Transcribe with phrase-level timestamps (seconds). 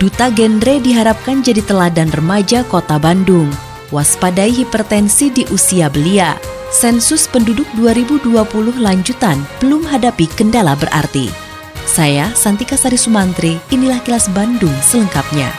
[0.00, 3.52] Duta Genre diharapkan jadi teladan remaja kota Bandung.
[3.92, 6.32] Waspadai hipertensi di usia belia.
[6.72, 8.32] Sensus penduduk 2020
[8.80, 11.28] lanjutan belum hadapi kendala berarti.
[11.84, 15.52] Saya Santika Sari Sumantri, inilah kilas Bandung selengkapnya.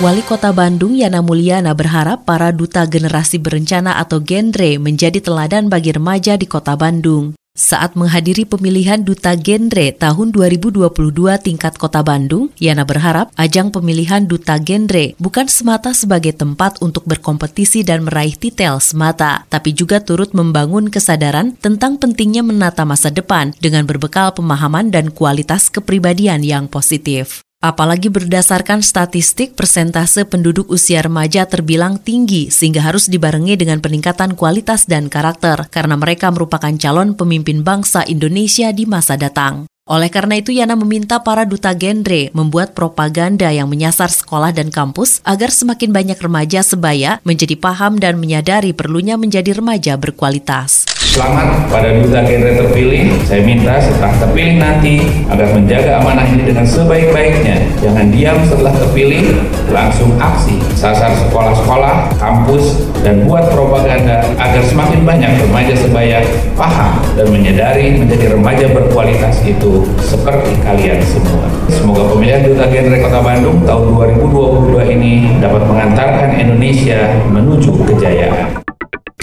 [0.00, 5.92] Wali Kota Bandung Yana Mulyana berharap para duta generasi berencana atau genre menjadi teladan bagi
[5.92, 7.36] remaja di Kota Bandung.
[7.54, 10.90] Saat menghadiri pemilihan Duta Genre tahun 2022
[11.38, 17.86] tingkat Kota Bandung, Yana berharap ajang pemilihan Duta Genre bukan semata sebagai tempat untuk berkompetisi
[17.86, 23.86] dan meraih titel semata, tapi juga turut membangun kesadaran tentang pentingnya menata masa depan dengan
[23.86, 27.46] berbekal pemahaman dan kualitas kepribadian yang positif.
[27.64, 34.84] Apalagi berdasarkan statistik persentase penduduk usia remaja terbilang tinggi sehingga harus dibarengi dengan peningkatan kualitas
[34.84, 39.64] dan karakter karena mereka merupakan calon pemimpin bangsa Indonesia di masa datang.
[39.88, 45.24] Oleh karena itu, Yana meminta para duta genre membuat propaganda yang menyasar sekolah dan kampus
[45.24, 50.93] agar semakin banyak remaja sebaya menjadi paham dan menyadari perlunya menjadi remaja berkualitas.
[51.04, 53.12] Selamat pada duta genre terpilih.
[53.28, 57.60] Saya minta setelah terpilih nanti agar menjaga amanah ini dengan sebaik-baiknya.
[57.84, 59.36] Jangan diam setelah terpilih,
[59.68, 60.56] langsung aksi.
[60.72, 66.18] Sasar sekolah-sekolah, kampus, dan buat propaganda agar semakin banyak remaja sebaya
[66.56, 71.46] paham dan menyadari menjadi remaja berkualitas itu seperti kalian semua.
[71.68, 78.63] Semoga pemilihan duta genre Kota Bandung tahun 2022 ini dapat mengantarkan Indonesia menuju kejayaan.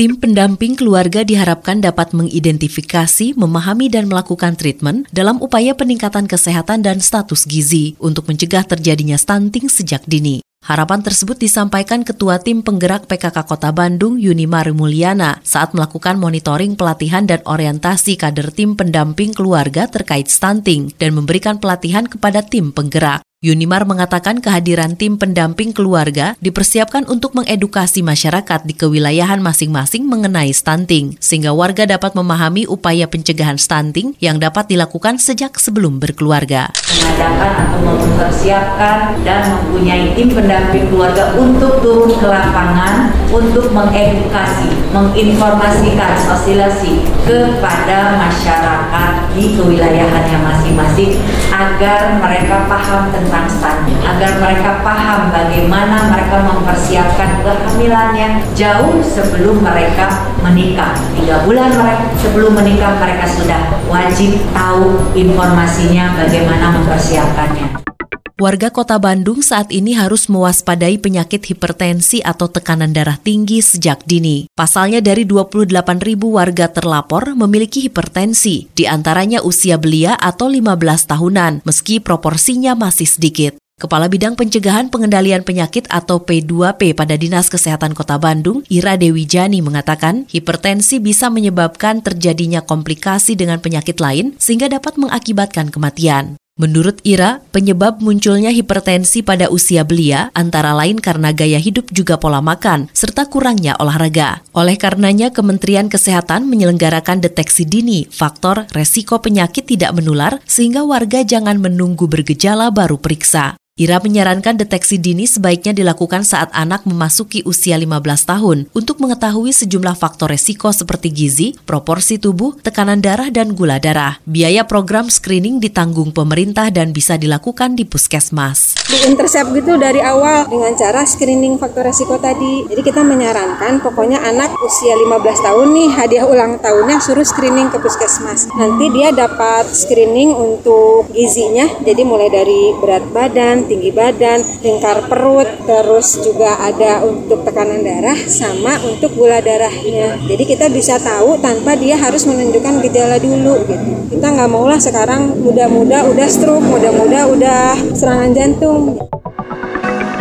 [0.02, 6.98] Tim pendamping keluarga diharapkan dapat mengidentifikasi, memahami, dan melakukan treatment dalam upaya peningkatan kesehatan dan
[6.98, 10.42] status gizi untuk mencegah terjadinya stunting sejak dini.
[10.66, 17.30] Harapan tersebut disampaikan Ketua Tim Penggerak PKK Kota Bandung, Yunimar Mulyana, saat melakukan monitoring pelatihan
[17.30, 23.22] dan orientasi kader tim pendamping keluarga terkait stunting dan memberikan pelatihan kepada tim penggerak.
[23.42, 31.18] Yunimar mengatakan kehadiran tim pendamping keluarga dipersiapkan untuk mengedukasi masyarakat di kewilayahan masing-masing mengenai stunting,
[31.18, 36.70] sehingga warga dapat memahami upaya pencegahan stunting yang dapat dilakukan sejak sebelum berkeluarga.
[36.86, 46.14] Mengadakan atau mempersiapkan dan mempunyai tim pendamping keluarga untuk turun ke lapangan untuk mengedukasi, menginformasikan
[46.30, 51.18] sosialisasi kepada masyarakat di kewilayahannya masing-masing
[51.50, 60.32] agar mereka paham tentang stunting agar mereka paham bagaimana mereka mempersiapkan kehamilannya jauh sebelum mereka
[60.44, 60.92] menikah.
[61.16, 67.91] Tiga bulan mereka sebelum menikah mereka sudah wajib tahu informasinya bagaimana mempersiapkannya.
[68.40, 74.48] Warga kota Bandung saat ini harus mewaspadai penyakit hipertensi atau tekanan darah tinggi sejak dini.
[74.56, 81.54] Pasalnya dari 28 ribu warga terlapor memiliki hipertensi, di antaranya usia belia atau 15 tahunan,
[81.68, 83.62] meski proporsinya masih sedikit.
[83.82, 89.66] Kepala Bidang Pencegahan Pengendalian Penyakit atau P2P pada Dinas Kesehatan Kota Bandung, Ira Dewi Jani
[89.66, 96.41] mengatakan, hipertensi bisa menyebabkan terjadinya komplikasi dengan penyakit lain sehingga dapat mengakibatkan kematian.
[96.60, 102.44] Menurut Ira, penyebab munculnya hipertensi pada usia belia antara lain karena gaya hidup juga pola
[102.44, 104.44] makan, serta kurangnya olahraga.
[104.52, 111.56] Oleh karenanya, Kementerian Kesehatan menyelenggarakan deteksi dini faktor resiko penyakit tidak menular sehingga warga jangan
[111.56, 113.56] menunggu bergejala baru periksa.
[113.82, 119.98] Ira menyarankan deteksi dini sebaiknya dilakukan saat anak memasuki usia 15 tahun untuk mengetahui sejumlah
[119.98, 124.22] faktor resiko seperti gizi, proporsi tubuh, tekanan darah, dan gula darah.
[124.30, 128.78] Biaya program screening ditanggung pemerintah dan bisa dilakukan di puskesmas.
[128.86, 132.70] Di intercept gitu dari awal dengan cara screening faktor resiko tadi.
[132.70, 137.82] Jadi kita menyarankan pokoknya anak usia 15 tahun nih hadiah ulang tahunnya suruh screening ke
[137.82, 138.46] puskesmas.
[138.54, 145.48] Nanti dia dapat screening untuk gizinya, jadi mulai dari berat badan, tinggi badan, lingkar perut,
[145.64, 150.20] terus juga ada untuk tekanan darah sama untuk gula darahnya.
[150.28, 153.92] Jadi kita bisa tahu tanpa dia harus menunjukkan gejala dulu gitu.
[154.12, 159.00] Kita nggak mau lah sekarang muda-muda udah stroke, muda-muda udah serangan jantung.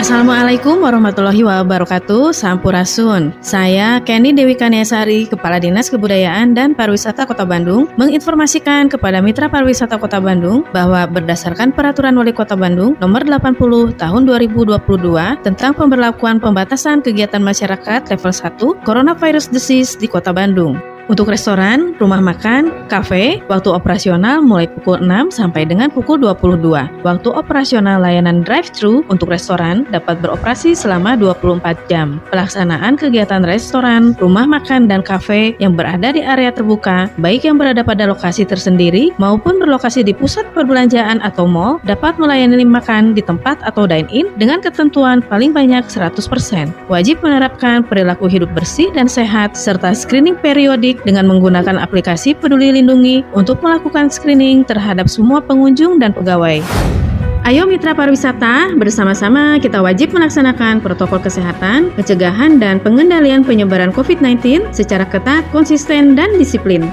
[0.00, 2.32] Assalamualaikum warahmatullahi wabarakatuh.
[2.32, 3.36] Sampurasun.
[3.44, 10.00] Saya Kenny Dewi Kaniasari Kepala Dinas Kebudayaan dan Pariwisata Kota Bandung Menginformasikan kepada Mitra Pariwisata
[10.00, 14.80] Kota Bandung Bahwa berdasarkan Peraturan Wali Kota Bandung Nomor 80 Tahun 2022
[15.44, 22.20] Tentang pemberlakuan pembatasan kegiatan masyarakat level 1 Coronavirus Disease di Kota Bandung untuk restoran, rumah
[22.20, 27.06] makan, kafe, waktu operasional mulai pukul 6 sampai dengan pukul 22.
[27.06, 32.20] Waktu operasional layanan drive-thru untuk restoran dapat beroperasi selama 24 jam.
[32.28, 37.80] Pelaksanaan kegiatan restoran, rumah makan, dan kafe yang berada di area terbuka, baik yang berada
[37.86, 43.62] pada lokasi tersendiri maupun berlokasi di pusat perbelanjaan atau mall, dapat melayani makan di tempat
[43.62, 46.18] atau dine-in dengan ketentuan paling banyak 100%.
[46.90, 50.34] Wajib menerapkan perilaku hidup bersih dan sehat serta screening
[50.90, 56.62] periodik dengan menggunakan aplikasi Peduli Lindungi untuk melakukan screening terhadap semua pengunjung dan pegawai.
[57.40, 65.08] Ayo mitra pariwisata, bersama-sama kita wajib melaksanakan protokol kesehatan, pencegahan dan pengendalian penyebaran COVID-19 secara
[65.08, 66.84] ketat, konsisten, dan disiplin.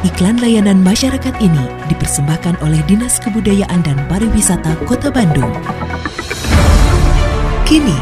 [0.00, 5.52] Iklan layanan masyarakat ini dipersembahkan oleh Dinas Kebudayaan dan Pariwisata Kota Bandung.
[7.68, 7.98] Kini,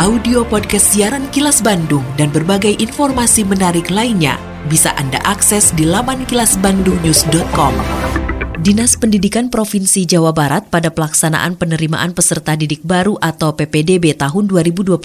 [0.00, 6.26] audio podcast siaran Kilas Bandung dan berbagai informasi menarik lainnya bisa Anda akses di laman
[6.28, 7.74] kilasbandungnews.com.
[8.62, 15.02] Dinas Pendidikan Provinsi Jawa Barat pada pelaksanaan penerimaan peserta didik baru atau PPDB tahun 2022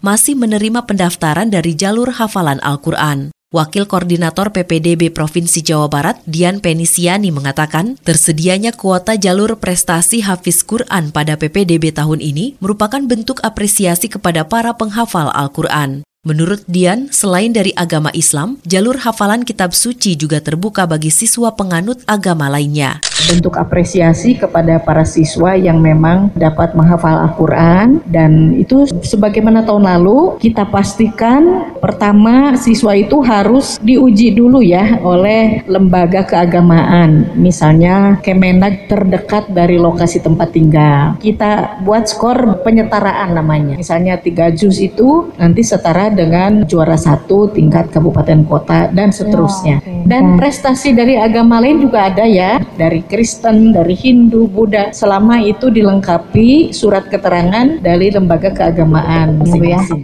[0.00, 3.28] masih menerima pendaftaran dari jalur hafalan Al-Quran.
[3.52, 11.12] Wakil Koordinator PPDB Provinsi Jawa Barat, Dian Penisiani mengatakan, tersedianya kuota jalur prestasi Hafiz Quran
[11.12, 16.02] pada PPDB tahun ini merupakan bentuk apresiasi kepada para penghafal Al-Quran.
[16.24, 22.00] Menurut Dian, selain dari agama Islam, jalur hafalan kitab suci juga terbuka bagi siswa penganut
[22.08, 22.96] agama lainnya.
[23.28, 30.40] Bentuk apresiasi kepada para siswa yang memang dapat menghafal Al-Quran dan itu sebagaimana tahun lalu
[30.40, 39.52] kita pastikan pertama siswa itu harus diuji dulu ya oleh lembaga keagamaan misalnya Kemenak terdekat
[39.52, 41.20] dari lokasi tempat tinggal.
[41.20, 43.76] Kita buat skor penyetaraan namanya.
[43.76, 49.82] Misalnya tiga juz itu nanti setara dengan juara satu tingkat kabupaten kota dan seterusnya.
[49.82, 54.94] Oh, Dan prestasi dari agama lain juga ada ya, dari Kristen, dari Hindu, Buddha.
[54.94, 60.00] Selama itu dilengkapi surat keterangan dari lembaga keagamaan masing-masing.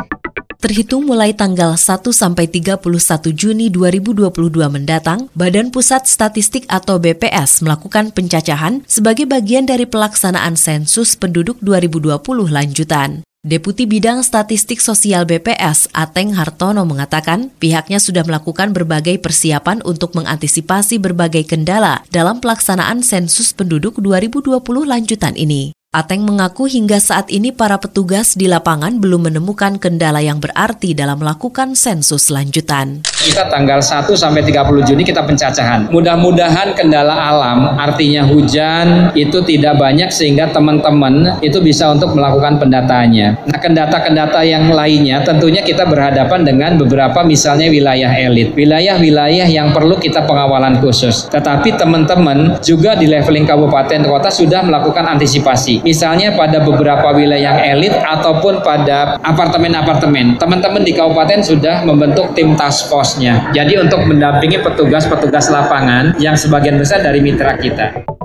[0.61, 2.85] Terhitung mulai tanggal 1 sampai 31
[3.33, 4.29] Juni 2022
[4.69, 12.21] mendatang, Badan Pusat Statistik atau BPS melakukan pencacahan sebagai bagian dari pelaksanaan sensus penduduk 2020
[12.53, 13.25] lanjutan.
[13.41, 21.01] Deputi Bidang Statistik Sosial BPS, Ateng Hartono mengatakan pihaknya sudah melakukan berbagai persiapan untuk mengantisipasi
[21.01, 25.73] berbagai kendala dalam pelaksanaan sensus penduduk 2020 lanjutan ini.
[25.91, 31.19] Ateng mengaku hingga saat ini para petugas di lapangan belum menemukan kendala yang berarti dalam
[31.19, 33.03] melakukan sensus lanjutan.
[33.11, 35.91] Kita tanggal 1 sampai 30 Juni kita pencacahan.
[35.91, 43.51] Mudah-mudahan kendala alam artinya hujan itu tidak banyak sehingga teman-teman itu bisa untuk melakukan pendataannya.
[43.51, 49.99] Nah, kendata-kendata yang lainnya tentunya kita berhadapan dengan beberapa misalnya wilayah elit, wilayah-wilayah yang perlu
[49.99, 51.27] kita pengawalan khusus.
[51.35, 57.95] Tetapi teman-teman juga di leveling kabupaten kota sudah melakukan antisipasi misalnya pada beberapa wilayah elit
[57.97, 60.37] ataupun pada apartemen-apartemen.
[60.37, 63.51] Teman-teman di kabupaten sudah membentuk tim task force-nya.
[63.57, 68.20] Jadi untuk mendampingi petugas-petugas lapangan yang sebagian besar dari mitra kita.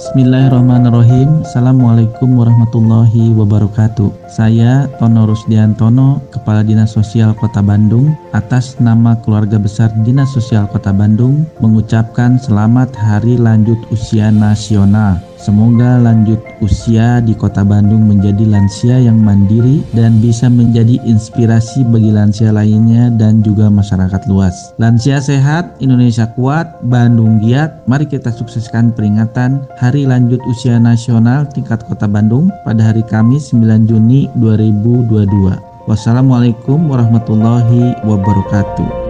[0.00, 1.44] Bismillahirrahmanirrahim.
[1.44, 4.32] Assalamualaikum warahmatullahi wabarakatuh.
[4.32, 10.96] Saya Tono Rusdiantono Kepala Dinas Sosial Kota Bandung Atas nama keluarga besar Dinas Sosial Kota
[10.96, 19.00] Bandung Mengucapkan selamat hari lanjut usia nasional Semoga lanjut usia di Kota Bandung menjadi lansia
[19.00, 24.76] yang mandiri dan bisa menjadi inspirasi bagi lansia lainnya dan juga masyarakat luas.
[24.76, 27.80] Lansia sehat, Indonesia kuat, Bandung giat.
[27.88, 33.88] Mari kita sukseskan peringatan Hari Lanjut Usia Nasional tingkat Kota Bandung pada hari Kamis 9
[33.88, 35.88] Juni 2022.
[35.88, 39.09] Wassalamualaikum warahmatullahi wabarakatuh.